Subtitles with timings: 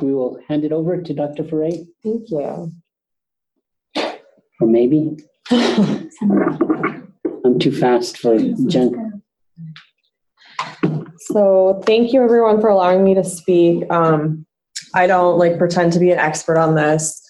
[0.00, 1.44] we will hand it over to Dr.
[1.44, 2.72] Foray, Thank you.
[4.60, 5.16] or maybe
[5.50, 6.10] I'm
[7.58, 8.36] too fast for
[8.66, 9.22] Jen.
[11.18, 13.84] So thank you everyone for allowing me to speak.
[13.90, 14.46] Um,
[14.94, 17.20] I don't like pretend to be an expert on this,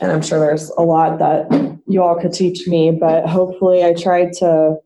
[0.00, 3.94] and I'm sure there's a lot that you all could teach me, but hopefully I
[3.94, 4.76] tried to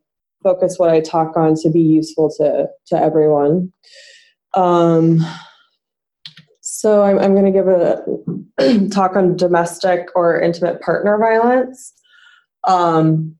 [0.43, 3.71] focus what I talk on to be useful to to everyone.
[4.53, 5.25] Um,
[6.81, 11.93] so I'm, I'm going to give a talk on domestic or intimate partner violence.
[12.63, 13.35] Um,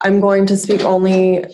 [0.00, 1.44] I'm going to speak only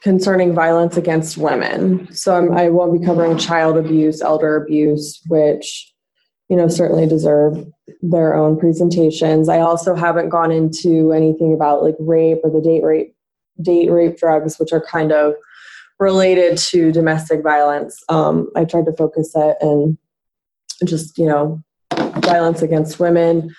[0.00, 2.10] concerning violence against women.
[2.14, 5.92] So I'm, I will not be covering child abuse, elder abuse, which,
[6.48, 7.62] you know, certainly deserve
[8.00, 9.50] their own presentations.
[9.50, 13.14] I also haven't gone into anything about like rape or the date rape,
[13.60, 15.34] date rape drugs, which are kind of
[16.00, 18.02] related to domestic violence.
[18.08, 19.98] Um, I tried to focus it and
[20.84, 21.62] just, you know,
[22.18, 23.54] violence against women.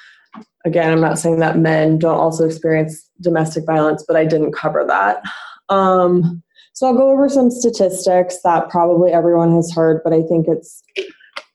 [0.66, 4.84] Again, I'm not saying that men don't also experience domestic violence, but I didn't cover
[4.88, 5.22] that.
[5.70, 6.44] Um,
[6.74, 10.84] so I'll go over some statistics that probably everyone has heard, but I think it's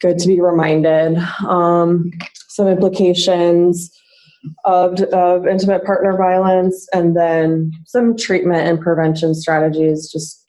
[0.00, 1.18] good to be reminded.
[1.46, 2.10] Um,
[2.48, 3.90] some implications
[4.64, 10.39] of, of intimate partner violence, and then some treatment and prevention strategies, just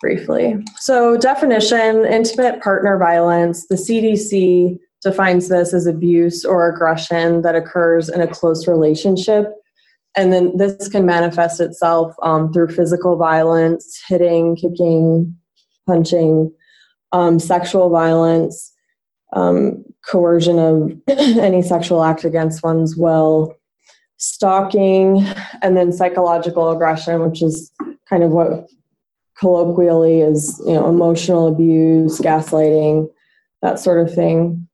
[0.00, 0.56] briefly.
[0.78, 8.08] So, definition intimate partner violence, the CDC defines this as abuse or aggression that occurs
[8.08, 9.52] in a close relationship
[10.16, 15.36] and then this can manifest itself um, through physical violence, hitting, kicking,
[15.86, 16.52] punching,
[17.12, 18.72] um, sexual violence,
[19.34, 23.54] um, coercion of any sexual act against one's will,
[24.16, 25.26] stalking,
[25.60, 27.70] and then psychological aggression, which is
[28.08, 28.66] kind of what
[29.38, 33.08] colloquially is, you know, emotional abuse, gaslighting,
[33.62, 34.66] that sort of thing.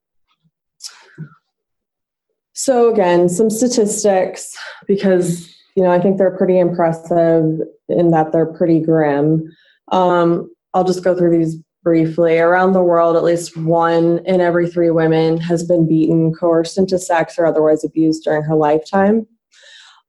[2.54, 4.56] So again, some statistics
[4.86, 7.58] because you know I think they're pretty impressive
[7.88, 9.50] in that they're pretty grim.
[9.90, 12.38] Um, I'll just go through these briefly.
[12.38, 16.98] Around the world, at least one in every three women has been beaten, coerced into
[16.98, 19.26] sex, or otherwise abused during her lifetime.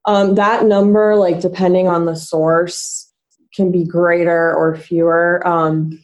[0.05, 3.02] Um, that number, like depending on the source,
[3.55, 5.45] can be greater or fewer.
[5.47, 6.03] Um,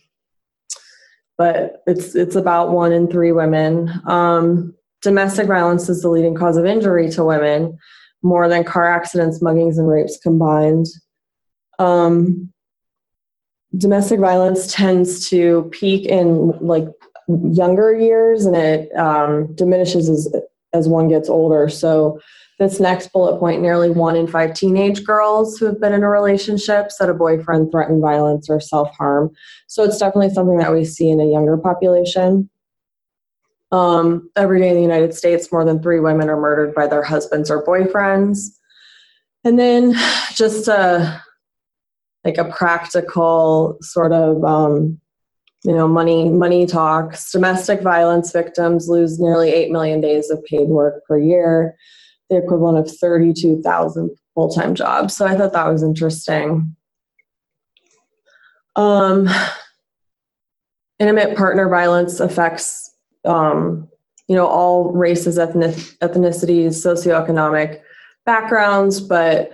[1.37, 3.89] but it's it's about one in three women.
[4.05, 7.77] Um, domestic violence is the leading cause of injury to women,
[8.21, 10.87] more than car accidents, muggings, and rapes combined.
[11.79, 12.51] Um,
[13.77, 16.87] domestic violence tends to peak in like
[17.27, 20.33] younger years and it um, diminishes as,
[20.73, 21.69] as one gets older.
[21.69, 22.19] So,
[22.59, 26.09] this next bullet point nearly one in five teenage girls who have been in a
[26.09, 29.31] relationship said a boyfriend threatened violence or self harm.
[29.67, 32.49] So, it's definitely something that we see in a younger population.
[33.71, 37.03] Um, every day in the United States, more than three women are murdered by their
[37.03, 38.47] husbands or boyfriends.
[39.43, 39.93] And then
[40.35, 41.21] just a
[42.25, 44.99] like a practical sort of um,
[45.63, 47.31] you know money money talks.
[47.31, 51.75] Domestic violence victims lose nearly eight million days of paid work per year,
[52.29, 55.15] the equivalent of thirty two thousand full time jobs.
[55.15, 56.75] So I thought that was interesting.
[58.75, 59.29] Um,
[60.99, 62.95] intimate partner violence affects
[63.25, 63.89] um,
[64.29, 67.81] you know, all races, ethnic, ethnicities, socioeconomic
[68.25, 69.51] backgrounds, but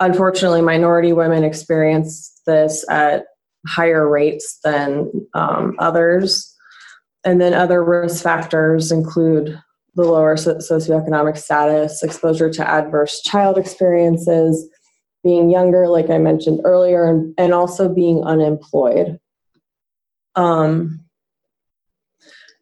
[0.00, 3.26] unfortunately, minority women experience this at
[3.66, 6.54] higher rates than um, others.
[7.24, 9.60] And then other risk factors include
[9.94, 14.68] the lower socioeconomic status, exposure to adverse child experiences,
[15.24, 19.18] being younger, like I mentioned earlier, and, and also being unemployed.
[20.36, 21.00] Um,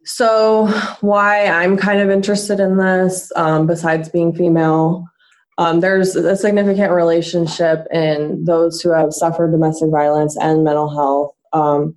[0.05, 0.67] so,
[1.01, 5.05] why I'm kind of interested in this, um, besides being female,
[5.59, 11.35] um, there's a significant relationship in those who have suffered domestic violence and mental health.
[11.53, 11.97] Um,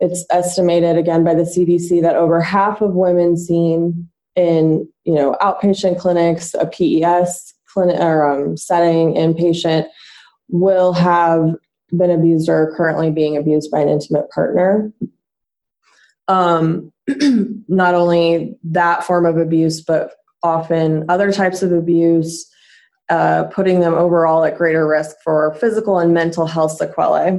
[0.00, 5.36] it's estimated again by the CDC that over half of women seen in you know
[5.40, 9.86] outpatient clinics, a PES clinic or um, setting, inpatient,
[10.48, 11.54] will have
[11.96, 14.92] been abused or are currently being abused by an intimate partner.
[16.26, 16.92] Um,
[17.68, 20.12] not only that form of abuse, but
[20.42, 22.50] often other types of abuse,
[23.10, 27.38] uh, putting them overall at greater risk for physical and mental health sequelae.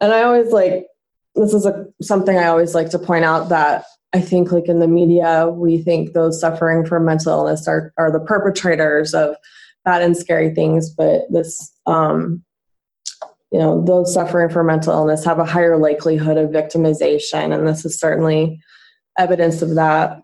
[0.00, 0.86] And I always like
[1.34, 4.80] this is a, something I always like to point out that I think like in
[4.80, 9.36] the media we think those suffering from mental illness are are the perpetrators of
[9.84, 12.42] bad and scary things, but this um,
[13.52, 17.84] you know those suffering from mental illness have a higher likelihood of victimization, and this
[17.84, 18.60] is certainly
[19.18, 20.22] evidence of that.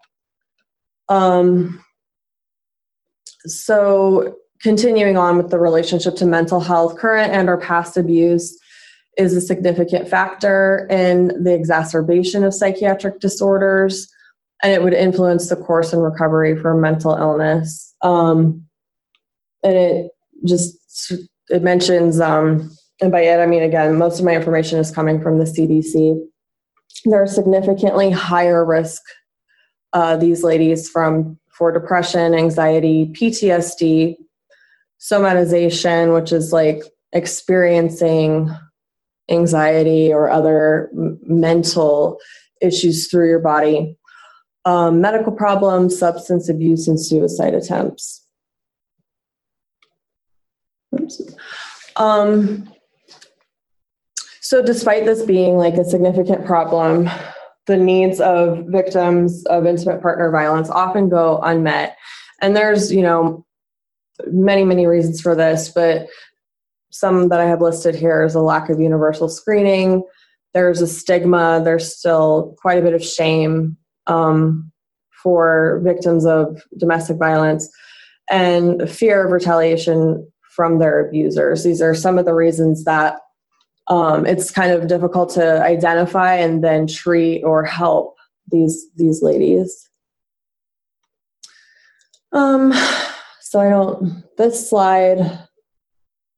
[1.08, 1.84] Um,
[3.46, 8.58] so continuing on with the relationship to mental health, current and or past abuse
[9.18, 14.10] is a significant factor in the exacerbation of psychiatric disorders,
[14.62, 17.94] and it would influence the course and recovery for mental illness.
[18.00, 18.64] Um,
[19.62, 20.10] and it
[20.46, 21.12] just
[21.50, 25.20] it mentions, um, and by it I mean again, most of my information is coming
[25.20, 26.18] from the CDC.
[27.04, 29.02] There are significantly higher risk
[29.92, 34.16] uh, these ladies from for depression, anxiety, PTSD,
[35.04, 38.50] somatization, which is like experiencing
[39.30, 42.18] anxiety or other mental
[42.60, 43.96] issues through your body,
[44.64, 48.26] um, medical problems, substance abuse, and suicide attempts.
[51.96, 52.70] Um,
[54.40, 57.10] so, despite this being like a significant problem,
[57.66, 61.96] the needs of victims of intimate partner violence often go unmet.
[62.40, 63.46] And there's, you know,
[64.26, 66.06] many, many reasons for this, but
[66.90, 70.04] some that I have listed here is a lack of universal screening.
[70.52, 71.60] There's a stigma.
[71.64, 73.76] There's still quite a bit of shame
[74.06, 74.70] um,
[75.22, 77.68] for victims of domestic violence
[78.30, 81.64] and fear of retaliation from their abusers.
[81.64, 83.16] These are some of the reasons that
[83.88, 88.16] um, it's kind of difficult to identify and then treat or help
[88.50, 89.90] these these ladies.
[92.32, 92.72] Um,
[93.54, 94.24] so I don't.
[94.36, 95.38] This slide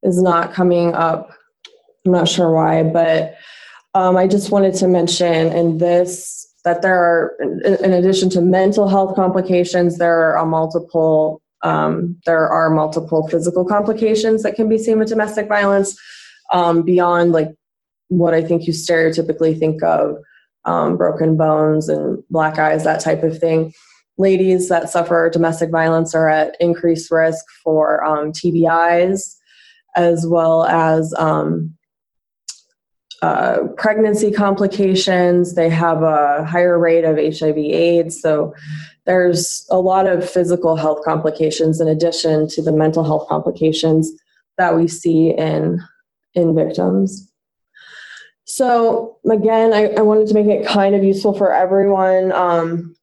[0.02, 1.30] is not coming up.
[2.04, 3.36] I'm not sure why, but
[3.94, 7.34] um, I just wanted to mention in this that there are,
[7.64, 14.42] in addition to mental health complications, there are multiple um, there are multiple physical complications
[14.42, 15.98] that can be seen with domestic violence
[16.52, 17.48] um, beyond like
[18.08, 20.18] what I think you stereotypically think of
[20.66, 23.72] um, broken bones and black eyes, that type of thing.
[24.18, 29.36] Ladies that suffer domestic violence are at increased risk for um, TBIs
[29.96, 31.74] as well as um,
[33.22, 35.54] uh, pregnancy complications.
[35.54, 38.20] They have a higher rate of HIV/AIDS.
[38.20, 38.54] So
[39.06, 44.12] there's a lot of physical health complications in addition to the mental health complications
[44.58, 45.82] that we see in
[46.34, 47.30] in victims.
[48.44, 52.32] So again, I, I wanted to make it kind of useful for everyone.
[52.32, 52.95] Um,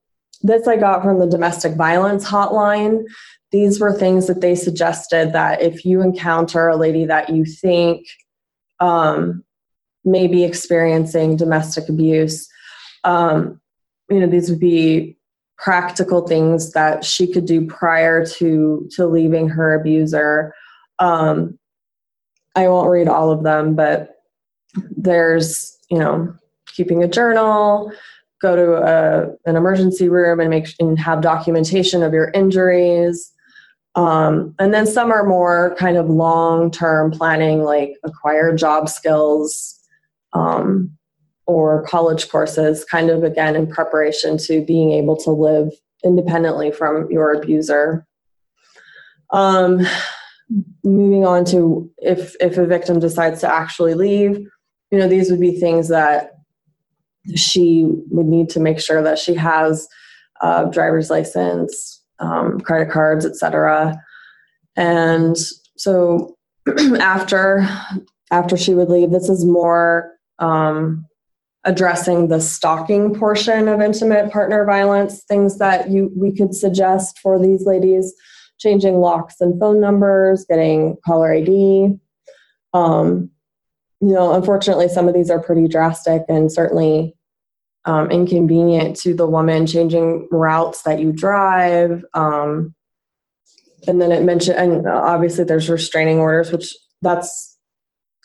[0.44, 3.06] this I got from the domestic violence hotline.
[3.52, 8.06] These were things that they suggested that if you encounter a lady that you think
[8.80, 9.44] um,
[10.04, 12.50] may be experiencing domestic abuse,
[13.04, 13.62] um,
[14.10, 15.18] you know, these would be
[15.58, 20.54] practical things that she could do prior to to leaving her abuser.
[21.00, 21.58] Um,
[22.56, 24.16] I won't read all of them, but
[24.96, 26.36] there's, you know,
[26.68, 27.92] keeping a journal,
[28.44, 33.32] go to a, an emergency room and make and have documentation of your injuries.
[33.96, 39.80] Um, and then some are more kind of long term planning, like acquire job skills
[40.34, 40.92] um,
[41.48, 45.72] or college courses, kind of again in preparation to being able to live
[46.04, 48.06] independently from your abuser.
[49.30, 49.82] Um,
[50.84, 54.46] moving on to if if a victim decides to actually leave
[54.92, 56.34] you know these would be things that
[57.36, 59.88] she would need to make sure that she has
[60.42, 63.98] a driver's license um, credit cards etc
[64.76, 65.38] and
[65.78, 66.36] so
[67.00, 67.68] after
[68.32, 71.06] after she would leave this is more um,
[71.64, 77.40] addressing the stalking portion of intimate partner violence things that you we could suggest for
[77.40, 78.14] these ladies
[78.64, 81.96] changing locks and phone numbers, getting caller ID.
[82.74, 83.30] Um,
[84.04, 87.16] you know, unfortunately, some of these are pretty drastic and certainly
[87.86, 92.04] um, inconvenient to the woman, changing routes that you drive.
[92.14, 92.76] Um,
[93.88, 97.58] and then it mentioned, and obviously there's restraining orders, which that's,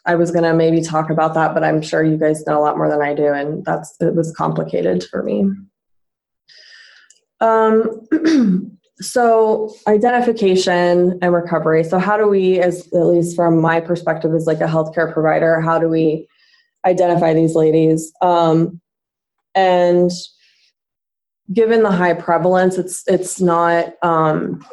[0.04, 2.62] I was going to maybe talk about that, but I'm sure you guys know a
[2.62, 3.32] lot more than I do.
[3.32, 5.48] And that's, it was complicated for me.
[7.40, 8.04] Um,
[9.00, 11.84] so identification and recovery.
[11.84, 15.60] So how do we as at least from my perspective as like a healthcare provider
[15.60, 16.28] how do we
[16.84, 18.12] identify these ladies?
[18.22, 18.80] Um,
[19.54, 20.10] and
[21.52, 24.64] given the high prevalence it's it's not um,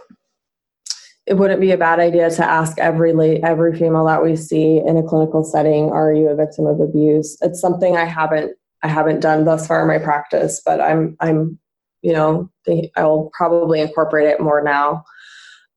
[1.25, 4.77] it wouldn't be a bad idea to ask every late every female that we see
[4.85, 7.37] in a clinical setting are you a victim of abuse?
[7.41, 11.59] It's something i haven't i haven't done thus far in my practice but i'm i'm
[12.01, 15.03] you know, they, I'll probably incorporate it more now.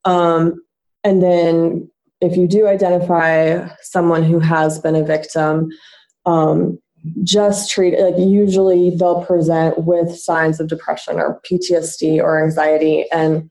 [0.05, 0.63] Um,
[1.05, 5.71] and then if you do identify someone who has been a victim,
[6.27, 6.79] um,
[7.23, 13.07] just treat it like usually they'll present with signs of depression or PTSD or anxiety
[13.13, 13.51] and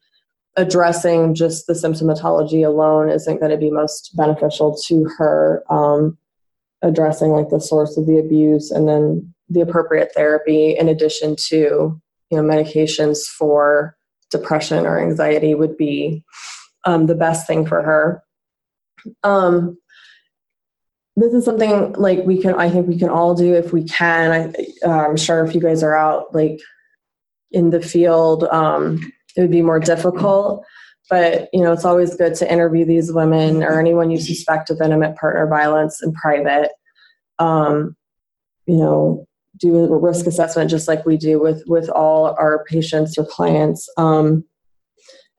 [0.57, 6.17] addressing just the symptomatology alone isn't going to be most beneficial to her um,
[6.81, 11.99] addressing like the source of the abuse and then the appropriate therapy in addition to
[12.29, 13.95] you know medications for
[14.31, 16.23] depression or anxiety would be
[16.85, 18.23] um, the best thing for her.
[19.23, 19.77] Um,
[21.15, 24.53] this is something like we can i think we can all do if we can.
[24.85, 26.59] I, i'm sure if you guys are out like
[27.51, 28.99] in the field um,
[29.37, 30.65] it would be more difficult.
[31.09, 34.81] But you know it's always good to interview these women or anyone you suspect of
[34.81, 36.71] intimate partner violence in private.
[37.39, 37.95] Um,
[38.65, 39.27] you know
[39.57, 43.89] do a risk assessment just like we do with with all our patients or clients.
[43.97, 44.43] Um,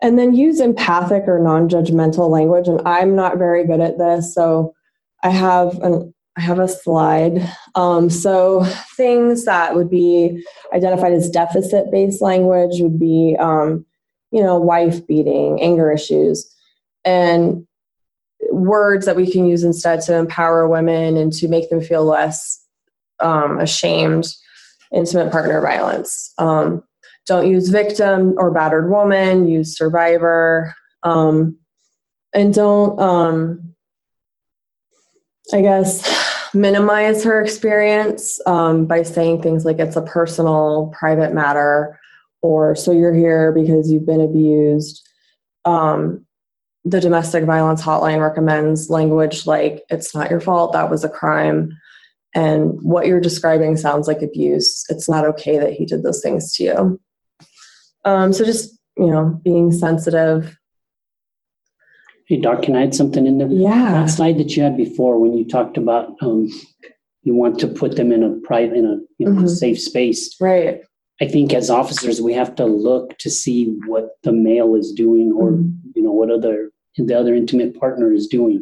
[0.01, 4.73] and then use empathic or non-judgmental language and i'm not very good at this so
[5.25, 7.53] i have an i have a slide.
[7.75, 8.65] Um, so
[8.97, 13.85] things that would be identified as deficit based language would be um,
[14.31, 16.55] you know wife beating anger issues
[17.05, 17.67] and
[18.53, 22.65] words that we can use instead to empower women and to make them feel less
[23.21, 24.27] um, ashamed
[24.95, 26.33] intimate partner violence.
[26.39, 26.83] Um,
[27.27, 30.75] don't use victim or battered woman use survivor.
[31.03, 31.59] Um,
[32.35, 33.75] and don't um,
[35.55, 41.99] i guess minimize her experience um, by saying things like it's a personal private matter
[42.43, 45.07] or so you're here because you've been abused.
[45.65, 46.25] Um,
[46.85, 50.73] the domestic violence hotline recommends language like it's not your fault.
[50.73, 51.77] That was a crime
[52.43, 52.61] and
[52.93, 56.61] what you're describing sounds like abuse it's not okay that he did those things to
[56.69, 57.01] you
[58.11, 58.65] um, so just
[58.97, 60.41] you know being sensitive
[62.31, 63.49] Hey, Doc, can I add something in there?
[63.49, 66.47] yeah That slide that you had before, when you talked about, um,
[67.23, 69.49] you want to put them in a private, in a, you know, Mhm.
[69.49, 70.21] safe space.
[70.51, 70.83] right
[71.23, 73.59] I think as officers, we have to look to see
[73.93, 75.73] what the male is doing or, Mhm.
[75.97, 76.57] you know, what other,
[76.99, 78.59] the other intimate partner is doing.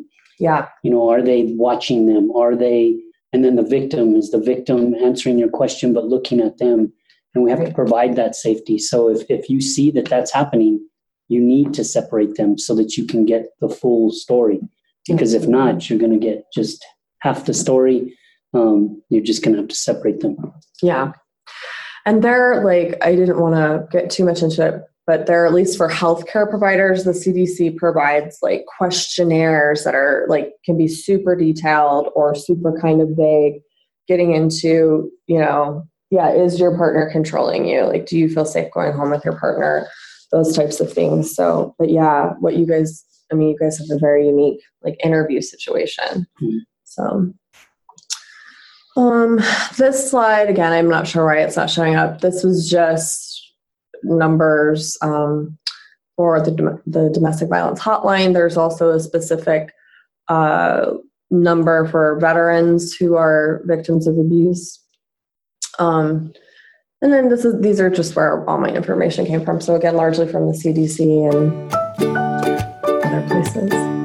[0.49, 2.25] yeah You know, are they watching them?
[2.43, 2.81] Are they,
[3.37, 6.91] and then the victim, is the victim answering your question but looking at them?
[7.35, 8.79] And we have to provide that safety.
[8.79, 10.89] So if, if you see that that's happening,
[11.29, 14.59] you need to separate them so that you can get the full story.
[15.07, 16.83] Because if not, you're going to get just
[17.19, 18.17] half the story.
[18.55, 20.39] Um, you're just going to have to separate them.
[20.81, 21.13] Yeah.
[22.07, 25.55] And they're like, I didn't want to get too much into it, but they're at
[25.55, 31.37] least for healthcare providers, the CDC provides like questionnaires that are like can be super
[31.37, 33.61] detailed or super kind of vague,
[34.09, 37.83] getting into, you know, yeah, is your partner controlling you?
[37.83, 39.89] Like, do you feel safe going home with your partner?
[40.33, 41.35] Those types of things.
[41.35, 44.97] So, but yeah, what you guys, I mean, you guys have a very unique like
[45.05, 46.27] interview situation.
[46.43, 46.59] Mhm.
[46.85, 47.33] So,
[48.97, 49.41] um,
[49.77, 52.21] this slide again, I'm not sure why it's not showing up.
[52.21, 53.26] This was just
[54.03, 55.57] numbers um,
[56.17, 58.33] for the the domestic violence hotline.
[58.33, 59.73] There's also a specific
[60.29, 60.93] uh,
[61.31, 64.81] number for veterans who are victims of abuse.
[65.79, 66.33] Um,
[67.03, 69.61] and then this is these are just where all my information came from.
[69.61, 71.73] So again, largely from the CDC and
[73.05, 73.96] other places.